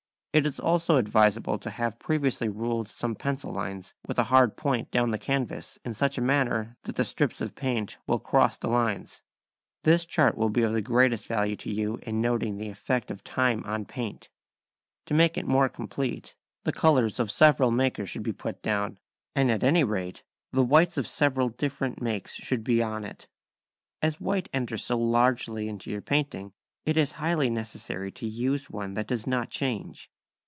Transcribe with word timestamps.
It 0.33 0.45
is 0.45 0.61
also 0.61 0.95
advisable 0.95 1.59
to 1.59 1.69
have 1.69 1.99
previously 1.99 2.47
ruled 2.47 2.87
some 2.87 3.15
pencil 3.15 3.51
lines 3.51 3.93
with 4.07 4.17
a 4.17 4.23
hard 4.31 4.55
point 4.55 4.89
down 4.89 5.11
the 5.11 5.17
canvas 5.17 5.77
in 5.83 5.93
such 5.93 6.17
a 6.17 6.21
manner 6.21 6.77
that 6.83 6.95
the 6.95 7.03
strips 7.03 7.41
of 7.41 7.53
paint 7.53 7.97
will 8.07 8.17
cross 8.19 8.55
the 8.55 8.69
lines. 8.69 9.21
This 9.83 10.05
chart 10.05 10.37
will 10.37 10.47
be 10.47 10.61
of 10.61 10.71
the 10.71 10.81
greatest 10.81 11.27
value 11.27 11.57
to 11.57 11.69
you 11.69 11.99
in 12.03 12.21
noting 12.21 12.55
the 12.55 12.69
effect 12.69 13.11
of 13.11 13.25
time 13.25 13.61
on 13.65 13.83
paint. 13.83 14.29
To 15.07 15.13
make 15.13 15.37
it 15.37 15.45
more 15.45 15.67
complete, 15.67 16.33
the 16.63 16.71
colours 16.71 17.19
of 17.19 17.29
several 17.29 17.69
makers 17.69 18.09
should 18.09 18.23
be 18.23 18.31
put 18.31 18.61
down, 18.61 18.99
and 19.35 19.51
at 19.51 19.65
any 19.65 19.83
rate 19.83 20.23
the 20.53 20.63
whites 20.63 20.95
of 20.95 21.07
several 21.07 21.49
different 21.49 22.01
makes 22.01 22.35
should 22.35 22.63
be 22.63 22.81
on 22.81 23.03
it. 23.03 23.27
As 24.01 24.21
white 24.21 24.47
enters 24.53 24.85
so 24.85 24.97
largely 24.97 25.67
into 25.67 25.91
your 25.91 26.01
painting 26.01 26.53
it 26.85 26.95
is 26.95 27.11
highly 27.19 27.49
necessary 27.49 28.13
to 28.13 28.25
use 28.25 28.69
one 28.69 28.93
that 28.93 29.07
does 29.07 29.27
not 29.27 29.49
change. 29.49 30.09